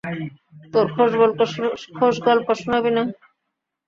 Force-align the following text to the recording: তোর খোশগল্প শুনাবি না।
তোর 0.73 0.85
খোশগল্প 1.97 2.47
শুনাবি 2.61 2.91
না। 2.97 3.03